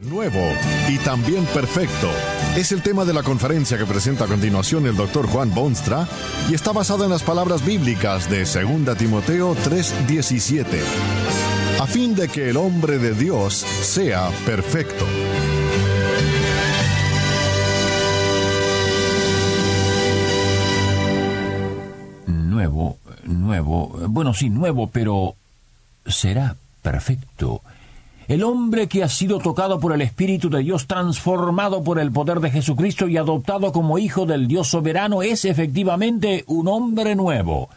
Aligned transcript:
nuevo 0.00 0.40
y 0.88 0.98
también 0.98 1.44
perfecto. 1.46 2.10
Es 2.56 2.72
el 2.72 2.82
tema 2.82 3.04
de 3.04 3.12
la 3.12 3.22
conferencia 3.22 3.78
que 3.78 3.86
presenta 3.86 4.24
a 4.24 4.28
continuación 4.28 4.86
el 4.86 4.96
doctor 4.96 5.26
Juan 5.26 5.54
Bonstra 5.54 6.08
y 6.48 6.54
está 6.54 6.72
basado 6.72 7.04
en 7.04 7.10
las 7.10 7.22
palabras 7.22 7.64
bíblicas 7.64 8.28
de 8.30 8.40
2 8.40 8.96
Timoteo 8.96 9.54
3:17, 9.54 10.82
a 11.80 11.86
fin 11.86 12.14
de 12.14 12.28
que 12.28 12.50
el 12.50 12.56
hombre 12.56 12.98
de 12.98 13.14
Dios 13.14 13.54
sea 13.54 14.30
perfecto. 14.46 15.06
Nuevo, 22.26 22.98
nuevo, 23.24 23.88
bueno 24.08 24.34
sí, 24.34 24.50
nuevo, 24.50 24.88
pero 24.88 25.34
será 26.06 26.56
perfecto 26.82 27.62
el 28.30 28.44
hombre 28.44 28.86
que 28.86 29.02
ha 29.02 29.08
sido 29.08 29.40
tocado 29.40 29.80
por 29.80 29.92
el 29.92 30.02
Espíritu 30.02 30.50
de 30.50 30.60
Dios, 30.60 30.86
transformado 30.86 31.82
por 31.82 31.98
el 31.98 32.12
poder 32.12 32.38
de 32.38 32.52
Jesucristo 32.52 33.08
y 33.08 33.16
adoptado 33.16 33.72
como 33.72 33.98
hijo 33.98 34.24
del 34.24 34.46
Dios 34.46 34.68
soberano, 34.68 35.24
es 35.24 35.44
efectivamente 35.44 36.44
un 36.46 36.68
hombre 36.68 37.16
nuevo. 37.16 37.70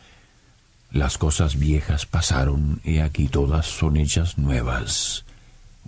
Las 0.91 1.17
cosas 1.17 1.57
viejas 1.57 2.05
pasaron 2.05 2.81
y 2.83 2.99
aquí 2.99 3.29
todas 3.29 3.65
son 3.65 3.97
hechas 3.97 4.37
nuevas. 4.37 5.25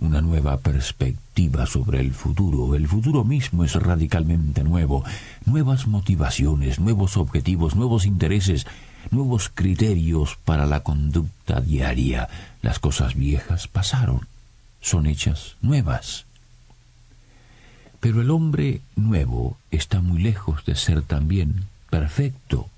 Una 0.00 0.20
nueva 0.20 0.56
perspectiva 0.56 1.66
sobre 1.66 2.00
el 2.00 2.12
futuro. 2.12 2.74
El 2.74 2.88
futuro 2.88 3.22
mismo 3.22 3.62
es 3.62 3.74
radicalmente 3.74 4.64
nuevo. 4.64 5.04
Nuevas 5.44 5.86
motivaciones, 5.86 6.80
nuevos 6.80 7.16
objetivos, 7.16 7.76
nuevos 7.76 8.04
intereses, 8.04 8.66
nuevos 9.12 9.48
criterios 9.48 10.36
para 10.44 10.66
la 10.66 10.80
conducta 10.80 11.60
diaria. 11.60 12.28
Las 12.62 12.80
cosas 12.80 13.14
viejas 13.14 13.68
pasaron 13.68 14.26
son 14.86 15.06
hechas 15.06 15.56
nuevas. 15.62 16.26
Pero 17.98 18.22
el 18.22 18.30
hombre 18.30 18.82
nuevo 18.94 19.58
está 19.72 20.00
muy 20.00 20.22
lejos 20.22 20.64
de 20.64 20.76
ser 20.76 21.02
también 21.02 21.64
perfecto. 21.90 22.68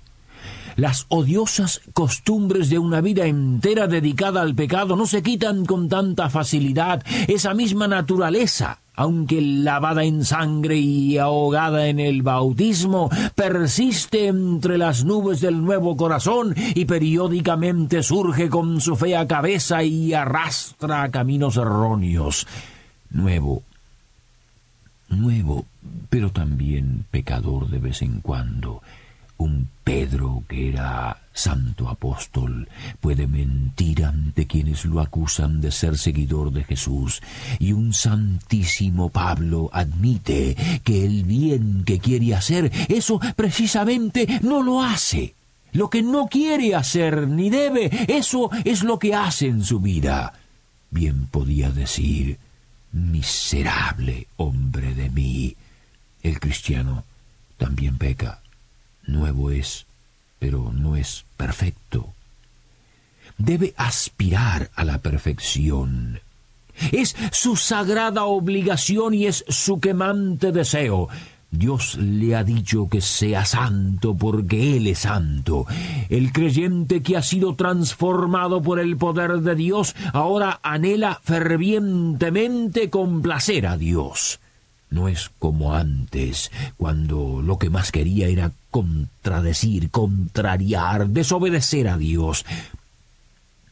Las 0.75 1.05
odiosas 1.09 1.81
costumbres 1.93 2.69
de 2.69 2.79
una 2.79 3.01
vida 3.01 3.27
entera 3.27 3.85
dedicada 3.85 4.41
al 4.41 4.55
pecado 4.55 4.95
no 4.95 5.05
se 5.05 5.21
quitan 5.21 5.65
con 5.65 5.87
tanta 5.87 6.29
facilidad. 6.29 7.03
Esa 7.27 7.53
misma 7.53 7.87
naturaleza 7.87 8.79
aunque 8.99 9.39
lavada 9.39 10.03
en 10.03 10.25
sangre 10.25 10.75
y 10.75 11.17
ahogada 11.17 11.87
en 11.87 12.01
el 12.01 12.21
bautismo, 12.21 13.09
persiste 13.33 14.27
entre 14.27 14.77
las 14.77 15.05
nubes 15.05 15.39
del 15.39 15.63
nuevo 15.63 15.95
corazón 15.95 16.53
y 16.75 16.83
periódicamente 16.83 18.03
surge 18.03 18.49
con 18.49 18.81
su 18.81 18.97
fea 18.97 19.25
cabeza 19.25 19.83
y 19.83 20.13
arrastra 20.13 21.09
caminos 21.11 21.55
erróneos. 21.55 22.45
Nuevo, 23.11 23.63
nuevo, 25.07 25.65
pero 26.09 26.31
también 26.31 27.05
pecador 27.09 27.69
de 27.69 27.79
vez 27.79 28.01
en 28.01 28.19
cuando, 28.19 28.81
un 29.37 29.69
Pedro 29.85 30.43
que 30.49 30.67
era 30.67 31.15
santo 31.39 31.87
apóstol 31.87 32.67
puede 32.99 33.25
mentir 33.25 34.03
ante 34.03 34.45
quienes 34.45 34.83
lo 34.83 34.99
acusan 34.99 35.61
de 35.61 35.71
ser 35.71 35.97
seguidor 35.97 36.51
de 36.51 36.65
Jesús, 36.65 37.21
y 37.59 37.71
un 37.71 37.93
santísimo 37.93 39.09
Pablo 39.09 39.69
admite 39.71 40.55
que 40.83 41.05
el 41.05 41.23
bien 41.23 41.83
que 41.85 41.99
quiere 41.99 42.35
hacer, 42.35 42.71
eso 42.89 43.19
precisamente 43.35 44.39
no 44.41 44.61
lo 44.61 44.83
hace. 44.83 45.33
Lo 45.71 45.89
que 45.89 46.01
no 46.01 46.27
quiere 46.27 46.75
hacer 46.75 47.27
ni 47.27 47.49
debe, 47.49 47.89
eso 48.07 48.49
es 48.65 48.83
lo 48.83 48.99
que 48.99 49.15
hace 49.15 49.47
en 49.47 49.63
su 49.63 49.79
vida. 49.79 50.33
Bien 50.91 51.27
podía 51.27 51.69
decir, 51.69 52.37
miserable 52.91 54.27
hombre 54.37 54.93
de 54.93 55.09
mí. 55.09 55.55
El 56.21 56.39
cristiano 56.39 57.05
también 57.57 57.97
peca 57.97 58.41
nuevo 59.05 59.51
es, 59.51 59.85
pero 60.39 60.71
no 60.73 60.95
es 60.95 61.25
perfecto. 61.37 62.13
Debe 63.37 63.73
aspirar 63.77 64.71
a 64.75 64.83
la 64.83 64.97
perfección. 64.99 66.21
Es 66.91 67.15
su 67.31 67.55
sagrada 67.55 68.23
obligación 68.23 69.13
y 69.13 69.27
es 69.27 69.45
su 69.47 69.79
quemante 69.79 70.51
deseo. 70.51 71.09
Dios 71.51 71.95
le 71.95 72.35
ha 72.35 72.43
dicho 72.43 72.87
que 72.89 73.01
sea 73.01 73.43
santo 73.43 74.15
porque 74.15 74.77
Él 74.77 74.87
es 74.87 74.99
santo. 74.99 75.65
El 76.09 76.31
creyente 76.31 77.01
que 77.01 77.17
ha 77.17 77.23
sido 77.23 77.55
transformado 77.55 78.61
por 78.61 78.79
el 78.79 78.97
poder 78.97 79.39
de 79.39 79.55
Dios 79.55 79.95
ahora 80.13 80.59
anhela 80.61 81.19
fervientemente 81.23 82.89
complacer 82.89 83.65
a 83.65 83.77
Dios. 83.77 84.39
No 84.89 85.07
es 85.07 85.29
como 85.37 85.75
antes, 85.75 86.51
cuando 86.77 87.41
lo 87.43 87.59
que 87.59 87.69
más 87.69 87.91
quería 87.91 88.27
era 88.27 88.51
contradecir, 88.71 89.91
contrariar, 89.91 91.09
desobedecer 91.09 91.87
a 91.87 91.97
Dios. 91.97 92.45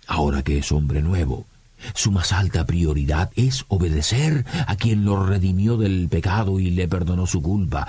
Ahora 0.06 0.44
que 0.44 0.60
es 0.60 0.72
hombre 0.72 1.02
nuevo, 1.02 1.46
su 1.94 2.12
más 2.12 2.32
alta 2.34 2.66
prioridad 2.66 3.32
es 3.36 3.66
obedecer 3.68 4.46
a 4.68 4.76
quien 4.76 5.06
lo 5.06 5.26
redimió 5.26 5.78
del 5.78 6.08
pecado 6.10 6.60
y 6.60 6.72
le 6.72 6.88
perdonó 6.88 7.28
su 7.28 7.42
culpa. 7.42 7.88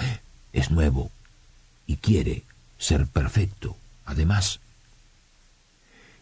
Es 0.53 0.71
nuevo 0.71 1.11
y 1.87 1.97
quiere 1.97 2.45
ser 2.79 3.07
perfecto, 3.07 3.77
además. 4.05 4.61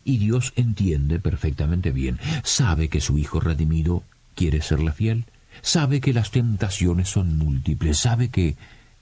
Y 0.04 0.18
Dios 0.18 0.52
entiende 0.56 1.18
perfectamente 1.18 1.90
bien, 1.90 2.20
sabe 2.44 2.88
que 2.88 3.00
su 3.00 3.18
Hijo 3.18 3.40
redimido 3.40 4.04
quiere 4.34 4.62
serle 4.62 4.92
fiel, 4.92 5.24
sabe 5.62 6.00
que 6.00 6.12
las 6.12 6.30
tentaciones 6.30 7.08
son 7.08 7.38
múltiples, 7.38 7.98
sabe 7.98 8.28
que, 8.28 8.56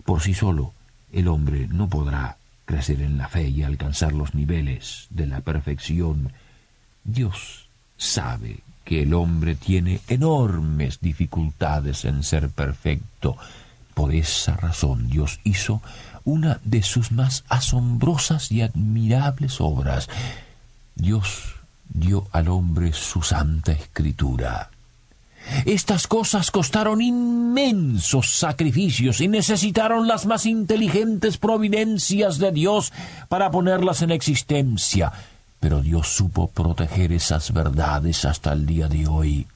por 0.04 0.20
sí 0.20 0.34
solo, 0.34 0.72
el 1.12 1.28
hombre 1.28 1.68
no 1.68 1.88
podrá 1.88 2.36
crecer 2.64 3.00
en 3.02 3.18
la 3.18 3.28
fe 3.28 3.48
y 3.48 3.62
alcanzar 3.62 4.12
los 4.12 4.34
niveles 4.34 5.06
de 5.10 5.26
la 5.26 5.40
perfección. 5.40 6.32
Dios 7.04 7.68
sabe 7.96 8.60
que 8.84 9.02
el 9.02 9.14
hombre 9.14 9.54
tiene 9.54 10.00
enormes 10.08 11.00
dificultades 11.00 12.04
en 12.04 12.22
ser 12.22 12.50
perfecto. 12.50 13.36
Por 13.94 14.14
esa 14.14 14.56
razón 14.56 15.08
Dios 15.08 15.40
hizo 15.44 15.82
una 16.24 16.60
de 16.64 16.82
sus 16.82 17.12
más 17.12 17.44
asombrosas 17.48 18.50
y 18.50 18.62
admirables 18.62 19.60
obras. 19.60 20.08
Dios 20.94 21.54
dio 21.88 22.28
al 22.32 22.48
hombre 22.48 22.92
su 22.92 23.22
santa 23.22 23.72
escritura. 23.72 24.70
Estas 25.66 26.06
cosas 26.06 26.50
costaron 26.50 27.00
inmensos 27.02 28.30
sacrificios 28.32 29.20
y 29.20 29.28
necesitaron 29.28 30.08
las 30.08 30.26
más 30.26 30.46
inteligentes 30.46 31.38
providencias 31.38 32.38
de 32.38 32.52
Dios 32.52 32.92
para 33.28 33.50
ponerlas 33.50 34.02
en 34.02 34.10
existencia. 34.10 35.12
Pero 35.60 35.80
Dios 35.80 36.08
supo 36.08 36.48
proteger 36.48 37.12
esas 37.12 37.52
verdades 37.52 38.24
hasta 38.24 38.52
el 38.52 38.66
día 38.66 38.88
de 38.88 39.06
hoy. 39.06 39.46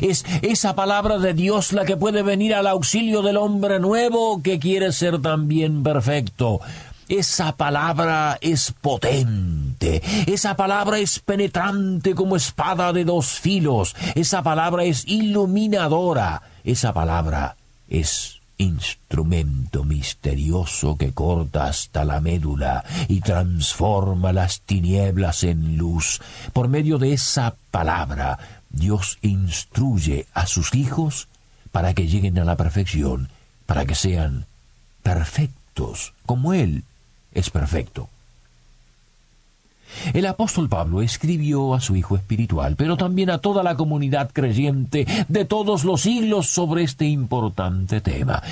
Es 0.00 0.24
esa 0.42 0.74
palabra 0.74 1.18
de 1.18 1.34
Dios 1.34 1.72
la 1.72 1.84
que 1.84 1.96
puede 1.96 2.22
venir 2.22 2.54
al 2.54 2.66
auxilio 2.66 3.22
del 3.22 3.36
hombre 3.36 3.80
nuevo 3.80 4.42
que 4.42 4.58
quiere 4.58 4.92
ser 4.92 5.20
también 5.20 5.82
perfecto. 5.82 6.60
Esa 7.08 7.56
palabra 7.56 8.38
es 8.40 8.72
potente, 8.80 9.59
esa 9.80 10.56
palabra 10.56 10.98
es 10.98 11.18
penetrante 11.18 12.14
como 12.14 12.36
espada 12.36 12.92
de 12.92 13.04
dos 13.04 13.40
filos, 13.40 13.96
esa 14.14 14.42
palabra 14.42 14.84
es 14.84 15.04
iluminadora, 15.06 16.42
esa 16.64 16.92
palabra 16.92 17.56
es 17.88 18.40
instrumento 18.58 19.84
misterioso 19.84 20.96
que 20.98 21.12
corta 21.12 21.64
hasta 21.64 22.04
la 22.04 22.20
médula 22.20 22.84
y 23.08 23.20
transforma 23.20 24.34
las 24.34 24.60
tinieblas 24.60 25.44
en 25.44 25.78
luz. 25.78 26.20
Por 26.52 26.68
medio 26.68 26.98
de 26.98 27.14
esa 27.14 27.54
palabra, 27.70 28.38
Dios 28.68 29.18
instruye 29.22 30.26
a 30.34 30.46
sus 30.46 30.74
hijos 30.74 31.28
para 31.72 31.94
que 31.94 32.06
lleguen 32.06 32.38
a 32.38 32.44
la 32.44 32.56
perfección, 32.56 33.30
para 33.64 33.86
que 33.86 33.94
sean 33.94 34.44
perfectos 35.02 36.12
como 36.26 36.52
Él 36.52 36.84
es 37.32 37.48
perfecto. 37.48 38.08
El 40.12 40.26
apóstol 40.26 40.68
Pablo 40.68 41.02
escribió 41.02 41.74
a 41.74 41.80
su 41.80 41.96
hijo 41.96 42.16
espiritual, 42.16 42.76
pero 42.76 42.96
también 42.96 43.30
a 43.30 43.38
toda 43.38 43.62
la 43.62 43.76
comunidad 43.76 44.30
creyente 44.32 45.06
de 45.28 45.44
todos 45.44 45.84
los 45.84 46.02
siglos 46.02 46.48
sobre 46.48 46.82
este 46.82 47.06
importante 47.06 48.00
tema. 48.00 48.42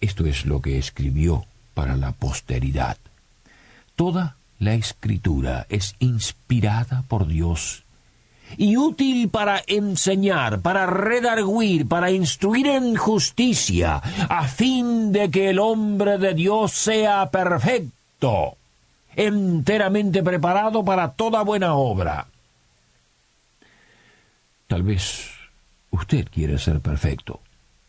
Esto 0.00 0.26
es 0.26 0.46
lo 0.46 0.60
que 0.60 0.78
escribió 0.78 1.44
para 1.74 1.96
la 1.96 2.12
posteridad. 2.12 2.96
Toda 3.96 4.36
la 4.58 4.74
escritura 4.74 5.66
es 5.68 5.94
inspirada 5.98 7.04
por 7.08 7.26
Dios 7.26 7.82
y 8.56 8.76
útil 8.76 9.28
para 9.28 9.62
enseñar, 9.66 10.60
para 10.60 10.86
redarguir, 10.86 11.88
para 11.88 12.10
instruir 12.10 12.68
en 12.68 12.94
justicia, 12.94 13.96
a 14.28 14.46
fin 14.46 15.12
de 15.12 15.30
que 15.30 15.50
el 15.50 15.58
hombre 15.58 16.18
de 16.18 16.34
Dios 16.34 16.72
sea 16.72 17.28
perfecto 17.30 18.56
enteramente 19.16 20.22
preparado 20.22 20.84
para 20.84 21.12
toda 21.12 21.42
buena 21.42 21.74
obra. 21.74 22.26
Tal 24.68 24.82
vez 24.82 25.30
usted 25.90 26.28
quiere 26.30 26.58
ser 26.58 26.80
perfecto. 26.80 27.40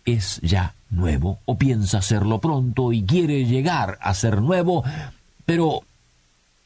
Es 0.06 0.40
ya 0.42 0.74
nuevo 0.90 1.40
o 1.46 1.58
piensa 1.58 2.02
serlo 2.02 2.40
pronto 2.40 2.94
y 2.94 3.04
quiere 3.04 3.46
llegar 3.46 3.98
a 4.02 4.14
ser 4.14 4.42
nuevo, 4.42 4.84
pero 5.46 5.84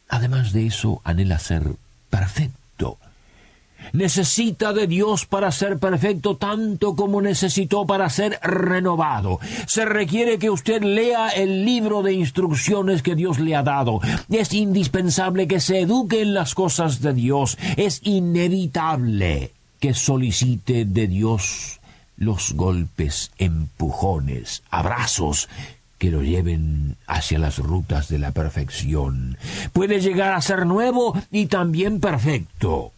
además 0.07 0.53
de 0.53 0.67
eso 0.67 1.01
anhela 1.03 1.39
ser 1.39 1.75
perfecto 2.09 2.97
necesita 3.93 4.73
de 4.73 4.87
Dios 4.87 5.25
para 5.25 5.51
ser 5.51 5.77
perfecto 5.77 6.35
tanto 6.35 6.95
como 6.95 7.21
necesitó 7.21 7.85
para 7.85 8.09
ser 8.09 8.39
renovado. 8.41 9.39
Se 9.67 9.85
requiere 9.85 10.39
que 10.39 10.49
usted 10.49 10.81
lea 10.81 11.29
el 11.29 11.65
libro 11.65 12.01
de 12.01 12.13
instrucciones 12.13 13.01
que 13.01 13.15
Dios 13.15 13.39
le 13.39 13.55
ha 13.55 13.63
dado. 13.63 13.99
Es 14.29 14.53
indispensable 14.53 15.47
que 15.47 15.59
se 15.59 15.81
eduque 15.81 16.21
en 16.21 16.33
las 16.33 16.55
cosas 16.55 17.01
de 17.01 17.13
Dios. 17.13 17.57
Es 17.77 18.01
inevitable 18.03 19.51
que 19.79 19.93
solicite 19.93 20.85
de 20.85 21.07
Dios 21.07 21.79
los 22.17 22.53
golpes, 22.53 23.31
empujones, 23.39 24.61
abrazos 24.69 25.49
que 25.97 26.11
lo 26.11 26.23
lleven 26.23 26.97
hacia 27.07 27.39
las 27.39 27.57
rutas 27.59 28.07
de 28.09 28.19
la 28.19 28.31
perfección. 28.31 29.37
Puede 29.71 30.01
llegar 30.01 30.33
a 30.33 30.41
ser 30.41 30.65
nuevo 30.65 31.15
y 31.31 31.45
también 31.45 31.99
perfecto. 31.99 32.91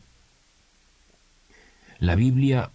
La 1.99 2.15
Biblia 2.15 2.69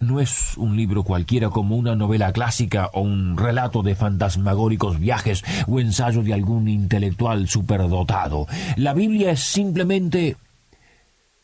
no 0.00 0.20
es 0.20 0.56
un 0.56 0.76
libro 0.76 1.02
cualquiera 1.02 1.50
como 1.50 1.76
una 1.76 1.96
novela 1.96 2.32
clásica 2.32 2.90
o 2.92 3.00
un 3.00 3.36
relato 3.36 3.82
de 3.82 3.94
fantasmagóricos 3.94 5.00
viajes 5.00 5.44
o 5.66 5.80
ensayo 5.80 6.22
de 6.22 6.34
algún 6.34 6.68
intelectual 6.68 7.48
superdotado. 7.48 8.46
La 8.76 8.94
Biblia 8.94 9.32
es 9.32 9.40
simplemente 9.40 10.36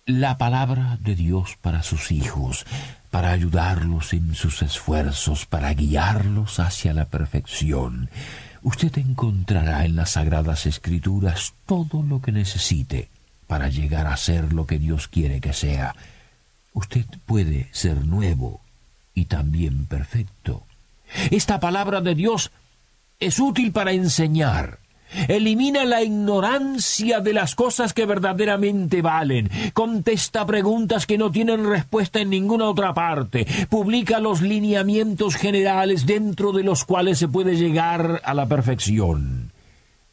la 0.06 0.38
palabra 0.38 0.98
de 1.00 1.16
Dios 1.16 1.56
para 1.60 1.82
sus 1.82 2.12
hijos, 2.12 2.66
para 3.10 3.32
ayudarlos 3.32 4.12
en 4.12 4.34
sus 4.34 4.62
esfuerzos, 4.62 5.46
para 5.46 5.72
guiarlos 5.72 6.60
hacia 6.60 6.92
la 6.92 7.06
perfección. 7.06 8.10
Usted 8.62 8.96
encontrará 8.98 9.84
en 9.84 9.96
las 9.96 10.10
sagradas 10.10 10.66
escrituras 10.66 11.54
todo 11.66 12.02
lo 12.02 12.20
que 12.20 12.32
necesite 12.32 13.08
para 13.46 13.68
llegar 13.68 14.06
a 14.06 14.16
ser 14.16 14.52
lo 14.52 14.66
que 14.66 14.78
Dios 14.78 15.08
quiere 15.08 15.40
que 15.40 15.52
sea 15.52 15.94
usted 16.74 17.06
puede 17.24 17.68
ser 17.72 18.04
nuevo 18.04 18.60
y 19.14 19.24
también 19.24 19.86
perfecto. 19.86 20.64
Esta 21.30 21.60
palabra 21.60 22.00
de 22.00 22.14
Dios 22.14 22.50
es 23.18 23.38
útil 23.38 23.72
para 23.72 23.92
enseñar. 23.92 24.78
Elimina 25.28 25.84
la 25.84 26.02
ignorancia 26.02 27.20
de 27.20 27.32
las 27.32 27.54
cosas 27.54 27.92
que 27.92 28.04
verdaderamente 28.04 29.00
valen. 29.00 29.48
Contesta 29.72 30.44
preguntas 30.44 31.06
que 31.06 31.18
no 31.18 31.30
tienen 31.30 31.64
respuesta 31.68 32.20
en 32.20 32.30
ninguna 32.30 32.68
otra 32.68 32.92
parte. 32.94 33.46
Publica 33.68 34.18
los 34.18 34.42
lineamientos 34.42 35.36
generales 35.36 36.04
dentro 36.06 36.52
de 36.52 36.64
los 36.64 36.84
cuales 36.84 37.18
se 37.18 37.28
puede 37.28 37.56
llegar 37.56 38.20
a 38.24 38.34
la 38.34 38.46
perfección. 38.46 39.53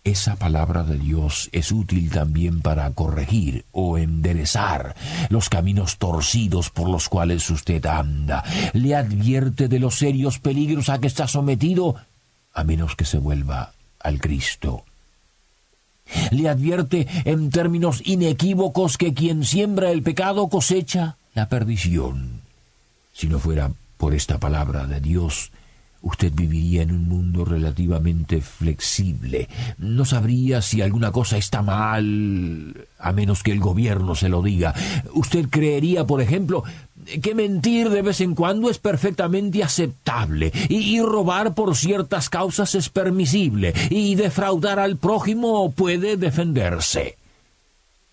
Esa 0.03 0.36
palabra 0.36 0.83
de 0.83 0.98
Dios 0.98 1.50
es 1.51 1.71
útil 1.71 2.09
también 2.09 2.62
para 2.62 2.89
corregir 2.92 3.65
o 3.71 4.00
enderezar 4.00 4.95
los 5.30 5.48
caminos 5.48 5.98
torcidos 5.98 6.71
por 6.71 6.89
los 6.89 7.07
cuales 7.07 7.48
usted 7.51 7.86
anda. 7.86 8.44
Le 8.74 8.95
advierte 8.95 9.68
de 9.68 9.77
los 9.77 9.95
serios 9.95 10.39
peligros 10.39 10.89
a 10.89 11.00
que 11.00 11.06
está 11.06 11.27
sometido, 11.27 11.98
a 12.51 12.63
menos 12.63 12.95
que 12.95 13.06
se 13.06 13.19
vuelva 13.19 13.74
al 14.00 14.19
Cristo. 14.19 14.86
Le 16.31 16.50
advierte 16.50 17.07
en 17.25 17.51
términos 17.51 18.01
inequívocos 18.04 18.97
que 18.97 19.13
quien 19.13 19.45
siembra 19.45 19.92
el 19.92 20.01
pecado 20.01 20.47
cosecha 20.50 21.18
la 21.36 21.47
perdición. 21.47 22.42
Si 23.13 23.27
no 23.27 23.38
fuera 23.38 23.71
por 23.97 24.15
esta 24.15 24.39
palabra 24.39 24.88
de 24.88 25.00
Dios, 25.00 25.51
Usted 26.03 26.33
viviría 26.33 26.81
en 26.81 26.92
un 26.92 27.07
mundo 27.07 27.45
relativamente 27.45 28.42
flexible. 28.42 29.48
No 29.77 30.03
sabría 30.03 30.62
si 30.62 30.81
alguna 30.81 31.12
cosa 31.12 31.38
está 31.38 31.62
mal, 31.62 32.88
a 32.98 33.12
menos 33.12 33.44
que 33.44 33.51
el 33.51 33.59
gobierno 33.59 34.15
se 34.15 34.30
lo 34.30 34.42
diga. 34.42 34.74
Usted 35.13 35.48
creería, 35.50 36.06
por 36.06 36.21
ejemplo, 36.21 36.63
que 37.21 37.36
mentir 37.36 37.89
de 37.89 38.01
vez 38.01 38.21
en 38.21 38.33
cuando 38.33 38.69
es 38.69 38.80
perfectamente 38.80 39.63
aceptable, 39.63 40.51
y, 40.69 41.00
robar 41.01 41.53
por 41.53 41.75
ciertas 41.75 42.30
causas 42.30 42.74
es 42.74 42.89
permisible, 42.89 43.74
y 43.89 44.15
defraudar 44.15 44.80
al 44.80 44.97
prójimo 44.97 45.71
puede 45.71 46.18
defenderse. 46.18 47.18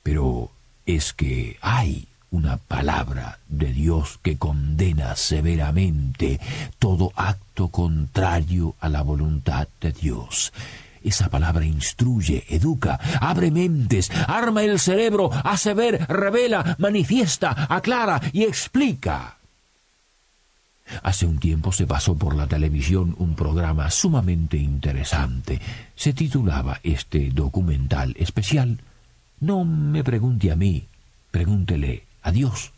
Pero 0.03 0.51
es 0.85 1.13
que 1.15 1.57
hay 1.63 2.07
una 2.31 2.57
palabra 2.59 3.39
de 3.49 3.73
Dios 3.73 4.19
que 4.23 4.37
condena 4.37 5.17
severamente 5.17 6.41
todo 6.79 7.13
acto 7.17 7.69
contrario 7.69 8.75
a 8.81 8.89
la 8.89 9.03
voluntad 9.03 9.69
de 9.81 9.93
Dios. 9.93 10.53
Esa 11.03 11.29
palabra 11.29 11.65
instruye, 11.65 12.45
educa, 12.49 12.99
abre 13.21 13.51
mentes, 13.51 14.11
arma 14.27 14.63
el 14.63 14.79
cerebro, 14.79 15.31
hace 15.33 15.73
ver, 15.73 16.07
revela, 16.09 16.77
manifiesta, 16.79 17.67
aclara 17.69 18.21
y 18.33 18.43
explica. 18.43 19.37
Hace 21.03 21.27
un 21.27 21.39
tiempo 21.39 21.71
se 21.73 21.87
pasó 21.87 22.15
por 22.17 22.35
la 22.35 22.47
televisión 22.47 23.15
un 23.19 23.35
programa 23.35 23.91
sumamente 23.91 24.57
interesante. 24.57 25.61
Se 25.95 26.13
titulaba 26.13 26.81
este 26.83 27.31
documental 27.31 28.15
especial 28.19 28.79
No 29.41 29.65
me 29.65 30.03
pregunte 30.03 30.51
a 30.51 30.57
mí, 30.57 30.87
pregúntele 31.31 32.08
a 32.29 32.33
Dios. 32.33 32.73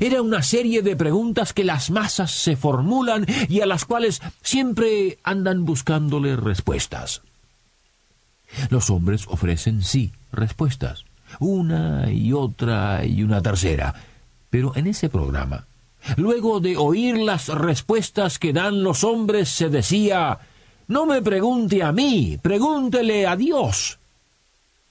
Era 0.00 0.20
una 0.20 0.42
serie 0.42 0.82
de 0.82 0.96
preguntas 0.96 1.52
que 1.52 1.64
las 1.64 1.90
masas 1.90 2.30
se 2.30 2.56
formulan 2.56 3.26
y 3.48 3.60
a 3.60 3.66
las 3.66 3.84
cuales 3.84 4.20
siempre 4.42 5.18
andan 5.22 5.64
buscándole 5.64 6.36
respuestas. 6.36 7.22
Los 8.70 8.90
hombres 8.90 9.26
ofrecen 9.28 9.82
sí 9.82 10.12
respuestas, 10.30 11.04
una 11.40 12.12
y 12.12 12.32
otra 12.32 13.04
y 13.04 13.22
una 13.22 13.42
tercera, 13.42 13.94
pero 14.50 14.76
en 14.76 14.86
ese 14.86 15.08
programa, 15.08 15.66
luego 16.16 16.60
de 16.60 16.76
oír 16.76 17.16
las 17.16 17.48
respuestas 17.48 18.38
que 18.38 18.52
dan 18.52 18.82
los 18.82 19.04
hombres, 19.04 19.48
se 19.48 19.70
decía 19.70 20.38
No 20.86 21.06
me 21.06 21.22
pregunte 21.22 21.82
a 21.82 21.92
mí, 21.92 22.38
pregúntele 22.42 23.26
a 23.26 23.36
Dios 23.36 23.97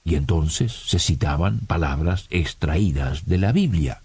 y 0.08 0.14
entonces 0.14 0.72
se 0.72 0.98
citaban 0.98 1.58
palabras 1.60 2.26
extraídas 2.30 3.26
de 3.26 3.36
la 3.36 3.52
Biblia. 3.52 4.00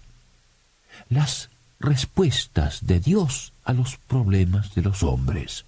Las 1.08 1.48
respuestas 1.80 2.86
de 2.86 3.00
Dios 3.00 3.54
a 3.64 3.72
los 3.72 3.96
problemas 3.96 4.74
de 4.74 4.82
los 4.82 5.02
hombres. 5.02 5.64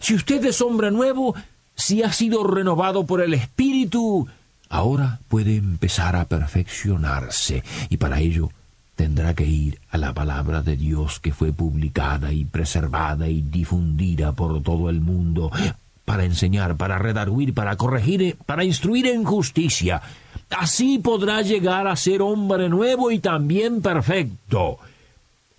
Si 0.00 0.14
usted 0.14 0.44
es 0.44 0.60
hombre 0.60 0.90
nuevo, 0.90 1.34
si 1.74 2.02
ha 2.02 2.12
sido 2.12 2.44
renovado 2.44 3.06
por 3.06 3.22
el 3.22 3.32
Espíritu, 3.32 4.28
ahora 4.68 5.18
puede 5.28 5.56
empezar 5.56 6.14
a 6.14 6.26
perfeccionarse 6.26 7.64
y 7.88 7.96
para 7.96 8.20
ello 8.20 8.50
tendrá 8.96 9.32
que 9.32 9.46
ir 9.46 9.80
a 9.90 9.96
la 9.96 10.12
palabra 10.12 10.60
de 10.60 10.76
Dios 10.76 11.20
que 11.20 11.32
fue 11.32 11.52
publicada 11.52 12.32
y 12.32 12.44
preservada 12.44 13.28
y 13.28 13.40
difundida 13.40 14.32
por 14.32 14.62
todo 14.62 14.90
el 14.90 15.00
mundo 15.00 15.50
para 16.04 16.24
enseñar, 16.24 16.76
para 16.76 16.98
redarguir, 16.98 17.54
para 17.54 17.76
corregir, 17.76 18.36
para 18.46 18.64
instruir 18.64 19.06
en 19.06 19.24
justicia. 19.24 20.02
Así 20.50 20.98
podrá 20.98 21.42
llegar 21.42 21.86
a 21.86 21.96
ser 21.96 22.22
hombre 22.22 22.68
nuevo 22.68 23.10
y 23.10 23.18
también 23.18 23.80
perfecto. 23.80 24.78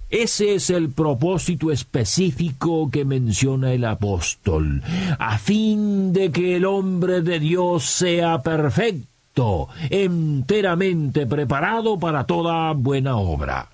Ese 0.10 0.56
es 0.56 0.70
el 0.70 0.92
propósito 0.92 1.72
específico 1.72 2.90
que 2.92 3.04
menciona 3.06 3.74
el 3.74 3.86
apóstol, 3.86 4.84
a 5.18 5.38
fin 5.40 6.14
de 6.14 6.32
que 6.32 6.56
el 6.58 6.66
hombre 6.66 7.22
de 7.22 7.40
Dios 7.40 7.86
sea 7.86 8.42
perfecto, 8.44 9.68
enteramente 9.90 11.26
preparado 11.26 11.98
para 11.98 12.24
toda 12.24 12.72
buena 12.74 13.18
obra. 13.18 13.68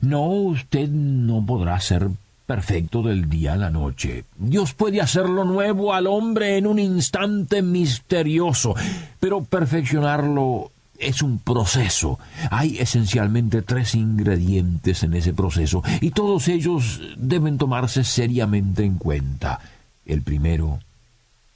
No, 0.00 0.26
usted 0.30 0.88
no 0.88 1.44
podrá 1.46 1.78
ser 1.78 2.08
perfecto 2.52 3.00
del 3.00 3.30
día 3.30 3.54
a 3.54 3.56
la 3.56 3.70
noche. 3.70 4.24
Dios 4.36 4.74
puede 4.74 5.00
hacerlo 5.00 5.42
nuevo 5.42 5.94
al 5.94 6.06
hombre 6.06 6.58
en 6.58 6.66
un 6.66 6.78
instante 6.78 7.62
misterioso, 7.62 8.74
pero 9.18 9.42
perfeccionarlo 9.42 10.70
es 10.98 11.22
un 11.22 11.38
proceso. 11.38 12.18
Hay 12.50 12.76
esencialmente 12.76 13.62
tres 13.62 13.94
ingredientes 13.94 15.02
en 15.02 15.14
ese 15.14 15.32
proceso 15.32 15.82
y 16.02 16.10
todos 16.10 16.46
ellos 16.48 17.00
deben 17.16 17.56
tomarse 17.56 18.04
seriamente 18.04 18.84
en 18.84 18.96
cuenta. 18.96 19.58
El 20.04 20.20
primero 20.20 20.78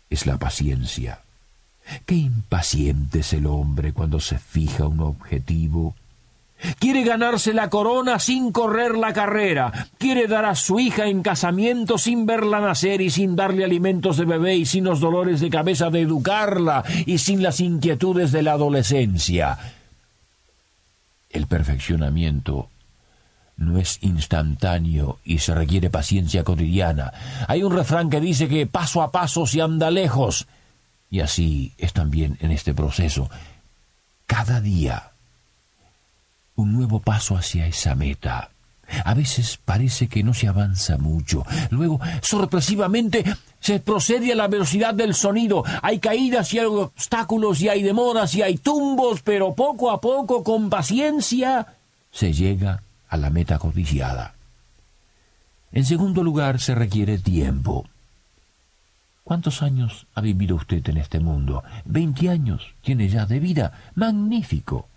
es 0.09 0.25
la 0.25 0.39
paciencia. 0.39 1.21
Qué 2.07 2.15
impaciente 2.15 3.19
es 3.19 3.35
el 3.35 3.45
hombre 3.45 3.93
cuando 3.93 4.19
se 4.19 4.39
fija 4.39 4.87
un 4.87 5.01
objetivo. 5.01 5.95
Quiere 6.79 7.05
ganarse 7.05 7.53
la 7.53 7.69
corona 7.69 8.19
sin 8.19 8.51
correr 8.51 8.97
la 8.97 9.13
carrera. 9.13 9.89
Quiere 9.99 10.27
dar 10.27 10.47
a 10.47 10.55
su 10.55 10.81
hija 10.81 11.07
en 11.07 11.23
casamiento 11.23 11.99
sin 11.99 12.27
verla 12.27 12.61
nacer 12.61 13.01
y 13.01 13.11
sin 13.11 13.37
darle 13.37 13.65
alimentos 13.65 14.17
de 14.17 14.25
bebé 14.25 14.57
y 14.57 14.67
sin 14.67 14.85
los 14.85 15.01
dolores 15.01 15.41
de 15.41 15.51
cabeza 15.51 15.91
de 15.91 16.01
educarla 16.01 16.83
y 17.05 17.19
sin 17.19 17.43
las 17.43 17.61
inquietudes 17.61 18.33
de 18.33 18.43
la 18.43 18.53
adolescencia. 18.53 19.59
El 21.29 21.47
perfeccionamiento 21.47 22.71
no 23.57 23.79
es 23.79 23.99
instantáneo 24.03 25.19
y 25.25 25.39
se 25.39 25.55
requiere 25.55 25.91
paciencia 25.91 26.45
cotidiana. 26.45 27.13
Hay 27.49 27.63
un 27.63 27.75
refrán 27.75 28.11
que 28.11 28.21
dice 28.21 28.49
que 28.49 28.67
paso 28.67 29.03
a 29.03 29.13
paso 29.13 29.47
se 29.47 29.61
anda 29.61 29.91
lejos. 29.91 30.47
Y 31.11 31.21
así 31.21 31.73
es 31.79 31.93
también 31.93 32.39
en 32.41 32.51
este 32.51 32.75
proceso. 32.75 33.31
Cada 34.27 34.61
día 34.61 35.13
un 36.57 36.73
nuevo 36.73 37.01
paso 37.01 37.37
hacia 37.37 37.67
esa 37.67 37.95
meta. 37.95 38.51
A 39.05 39.15
veces 39.15 39.59
parece 39.65 40.09
que 40.09 40.23
no 40.23 40.33
se 40.33 40.49
avanza 40.49 40.97
mucho. 40.97 41.45
Luego, 41.71 42.01
sorpresivamente, 42.23 43.25
se 43.61 43.81
procede 43.81 44.33
a 44.33 44.37
la 44.37 44.49
velocidad 44.49 44.95
del 44.95 45.15
sonido. 45.15 45.65
Hay 45.83 45.99
caídas 45.99 46.53
y 46.55 46.61
hay 46.61 46.67
obstáculos 46.67 47.61
y 47.61 47.69
hay 47.69 47.83
demoras 47.83 48.35
y 48.35 48.43
hay 48.43 48.59
tumbos, 48.59 49.23
pero 49.23 49.55
poco 49.55 49.91
a 49.91 50.01
poco, 50.01 50.45
con 50.45 50.71
paciencia, 50.71 51.67
se 52.13 52.33
llega 52.33 52.83
a 53.09 53.17
la 53.17 53.31
meta 53.31 53.59
codiciada. 53.59 54.35
En 55.73 55.85
segundo 55.85 56.23
lugar, 56.23 56.61
se 56.61 56.75
requiere 56.75 57.19
tiempo. 57.19 57.87
¿Cuántos 59.25 59.63
años 59.63 60.07
ha 60.15 60.21
vivido 60.21 60.55
usted 60.55 60.89
en 60.89 60.99
este 60.99 61.19
mundo? 61.19 61.65
Veinte 61.85 62.31
años 62.31 62.75
tiene 62.83 63.09
ya 63.09 63.27
de 63.27 63.41
vida. 63.41 63.73
Magnífico. 63.97 64.89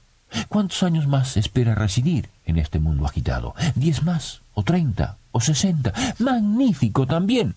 ¿Cuántos 0.48 0.84
años 0.84 1.08
más 1.08 1.38
espera 1.38 1.76
residir 1.76 2.30
en 2.46 2.58
este 2.58 2.80
mundo 2.80 3.06
agitado? 3.06 3.56
¿Diez 3.76 4.04
más? 4.04 4.42
¿O 4.54 4.64
treinta? 4.64 5.18
¿O 5.32 5.42
sesenta? 5.42 5.94
Magnífico 6.20 7.06
también. 7.08 7.56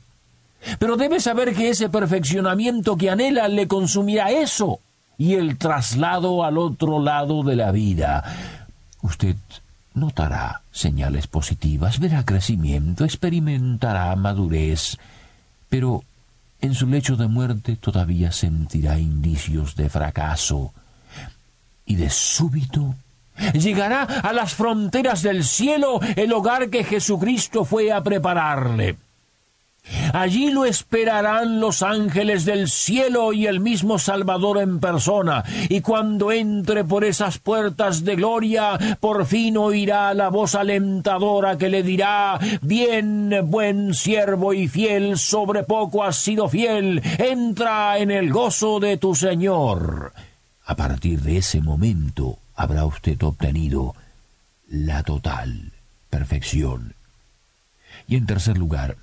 Pero 0.79 0.97
debe 0.97 1.21
saber 1.21 1.55
que 1.55 1.71
ese 1.71 1.89
perfeccionamiento 1.89 2.97
que 2.97 3.11
anhela 3.11 3.49
le 3.49 3.67
consumirá 3.67 4.31
eso 4.31 4.81
y 5.19 5.35
el 5.35 5.59
traslado 5.59 6.45
al 6.45 6.59
otro 6.59 7.01
lado 7.01 7.43
de 7.43 7.57
la 7.57 7.73
vida. 7.73 8.25
Usted 9.03 9.37
notará 9.95 10.63
señales 10.71 11.27
positivas, 11.27 11.99
verá 11.99 12.25
crecimiento, 12.25 13.05
experimentará 13.05 14.15
madurez, 14.17 14.99
pero 15.69 16.05
en 16.61 16.75
su 16.75 16.87
lecho 16.87 17.17
de 17.17 17.27
muerte 17.27 17.77
todavía 17.77 18.33
sentirá 18.33 18.99
indicios 18.99 19.75
de 19.77 19.89
fracaso. 19.89 20.73
Y 21.85 21.97
de 21.97 22.11
súbito 22.11 22.95
llegará 23.55 24.03
a 24.03 24.33
las 24.33 24.55
fronteras 24.55 25.23
del 25.23 25.45
cielo 25.45 26.01
el 26.17 26.33
hogar 26.33 26.71
que 26.71 26.85
Jesucristo 26.85 27.65
fue 27.65 27.93
a 27.93 28.03
prepararle. 28.03 28.97
Allí 30.13 30.51
lo 30.51 30.65
esperarán 30.65 31.59
los 31.59 31.83
ángeles 31.83 32.45
del 32.45 32.69
cielo 32.69 33.33
y 33.33 33.49
el 33.49 33.59
mismo 33.59 33.99
Salvador 33.99 34.59
en 34.59 34.79
persona, 34.79 35.43
y 35.69 35.81
cuando 35.81 36.31
entre 36.31 36.85
por 36.85 37.05
esas 37.05 37.39
puertas 37.39 38.05
de 38.05 38.15
gloria, 38.15 38.79
por 39.01 39.27
fin 39.27 39.57
oirá 39.57 40.15
la 40.15 40.29
voz 40.29 40.55
alentadora 40.55 41.59
que 41.59 41.69
le 41.69 41.83
dirá 41.83 42.39
Bien, 42.61 43.41
buen 43.47 43.93
siervo 43.95 44.55
y 44.55 44.69
fiel, 44.69 45.19
sobre 45.19 45.65
poco 45.65 46.05
has 46.05 46.17
sido 46.17 46.49
fiel, 46.49 47.03
entra 47.19 47.99
en 47.99 48.13
el 48.13 48.31
gozo 48.31 48.79
de 48.79 48.99
tu 48.99 49.17
Señor. 49.17 50.13
A 50.65 50.77
partir 50.77 51.21
de 51.23 51.39
ese 51.39 51.61
momento 51.61 52.39
habrá 52.55 52.85
usted 52.85 53.21
obtenido 53.23 53.95
la 54.69 55.03
total 55.03 55.73
perfección. 56.11 56.95
Y 58.07 58.17
en 58.17 58.27
tercer 58.27 58.59
lugar, 58.59 58.97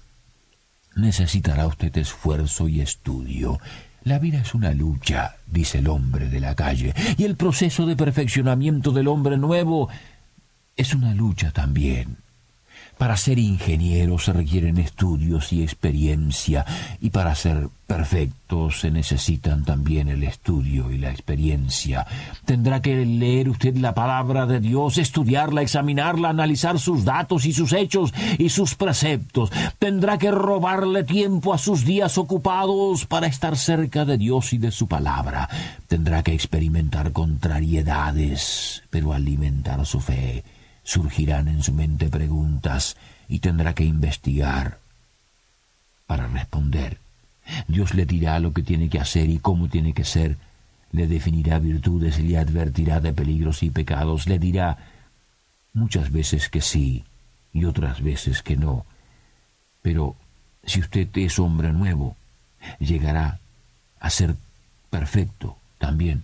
necesitará 0.95 1.67
usted 1.67 1.95
esfuerzo 1.97 2.67
y 2.67 2.81
estudio. 2.81 3.59
La 4.03 4.19
vida 4.19 4.39
es 4.39 4.53
una 4.53 4.73
lucha, 4.73 5.35
dice 5.47 5.79
el 5.79 5.87
hombre 5.87 6.29
de 6.29 6.39
la 6.39 6.55
calle, 6.55 6.93
y 7.17 7.25
el 7.25 7.35
proceso 7.35 7.85
de 7.85 7.95
perfeccionamiento 7.95 8.91
del 8.91 9.07
hombre 9.07 9.37
nuevo 9.37 9.89
es 10.77 10.93
una 10.93 11.13
lucha 11.13 11.51
también. 11.51 12.17
Para 12.99 13.15
ser 13.15 13.39
ingeniero 13.39 14.19
se 14.19 14.33
requieren 14.33 14.77
estudios 14.77 15.53
y 15.53 15.63
experiencia, 15.63 16.65
y 16.99 17.11
para 17.11 17.33
ser 17.33 17.69
perfecto 17.87 18.71
se 18.71 18.91
necesitan 18.91 19.63
también 19.63 20.09
el 20.09 20.21
estudio 20.21 20.91
y 20.91 20.97
la 20.97 21.09
experiencia. 21.09 22.05
Tendrá 22.43 22.81
que 22.81 23.05
leer 23.05 23.47
usted 23.47 23.77
la 23.77 23.93
palabra 23.93 24.45
de 24.45 24.59
Dios, 24.59 24.97
estudiarla, 24.97 25.61
examinarla, 25.61 26.27
analizar 26.27 26.77
sus 26.77 27.05
datos 27.05 27.45
y 27.45 27.53
sus 27.53 27.71
hechos 27.71 28.13
y 28.37 28.49
sus 28.49 28.75
preceptos. 28.75 29.49
Tendrá 29.79 30.17
que 30.17 30.31
robarle 30.31 31.05
tiempo 31.05 31.53
a 31.53 31.57
sus 31.57 31.85
días 31.85 32.17
ocupados 32.17 33.05
para 33.05 33.27
estar 33.27 33.55
cerca 33.55 34.03
de 34.03 34.17
Dios 34.17 34.51
y 34.51 34.57
de 34.57 34.71
su 34.71 34.89
palabra. 34.89 35.47
Tendrá 35.87 36.21
que 36.21 36.33
experimentar 36.33 37.13
contrariedades, 37.13 38.83
pero 38.89 39.13
alimentar 39.13 39.85
su 39.85 40.01
fe 40.01 40.43
surgirán 40.83 41.47
en 41.47 41.63
su 41.63 41.73
mente 41.73 42.09
preguntas 42.09 42.97
y 43.27 43.39
tendrá 43.39 43.73
que 43.73 43.83
investigar 43.83 44.79
para 46.07 46.27
responder. 46.27 46.97
Dios 47.67 47.93
le 47.93 48.05
dirá 48.05 48.39
lo 48.39 48.53
que 48.53 48.63
tiene 48.63 48.89
que 48.89 48.99
hacer 48.99 49.29
y 49.29 49.39
cómo 49.39 49.69
tiene 49.69 49.93
que 49.93 50.03
ser, 50.03 50.37
le 50.91 51.07
definirá 51.07 51.59
virtudes 51.59 52.19
y 52.19 52.23
le 52.23 52.37
advertirá 52.37 52.99
de 52.99 53.13
peligros 53.13 53.63
y 53.63 53.69
pecados, 53.69 54.27
le 54.27 54.39
dirá 54.39 54.77
muchas 55.73 56.11
veces 56.11 56.49
que 56.49 56.61
sí 56.61 57.03
y 57.53 57.65
otras 57.65 58.01
veces 58.01 58.41
que 58.41 58.55
no. 58.55 58.85
Pero 59.81 60.15
si 60.63 60.79
usted 60.79 61.07
es 61.15 61.39
hombre 61.39 61.71
nuevo, 61.71 62.15
llegará 62.79 63.39
a 63.99 64.09
ser 64.09 64.35
perfecto 64.89 65.57
también. 65.77 66.23